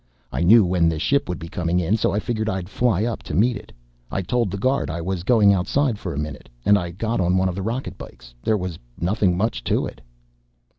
"I 0.31 0.41
knew 0.41 0.65
when 0.65 0.89
the 0.89 0.97
ship 0.97 1.29
would 1.29 1.37
be 1.37 1.47
coming 1.47 1.79
in, 1.79 1.95
so 1.95 2.11
I 2.11 2.19
figured 2.19 2.49
I'd 2.49 2.69
fly 2.69 3.05
up 3.05 3.21
to 3.21 3.35
meet 3.35 3.55
it. 3.55 3.71
I 4.09 4.23
told 4.23 4.49
the 4.49 4.57
guard 4.57 4.89
I 4.89 4.99
was 4.99 5.21
going 5.21 5.53
outside 5.53 5.95
a 6.03 6.17
minute, 6.17 6.49
and 6.65 6.75
I 6.75 6.89
got 6.89 7.21
on 7.21 7.37
one 7.37 7.49
of 7.49 7.53
the 7.53 7.61
rocket 7.61 7.99
bikes. 7.99 8.33
There 8.41 8.57
was 8.57 8.79
nothing 8.99 9.37
much 9.37 9.63
to 9.65 9.85
it." 9.85 10.01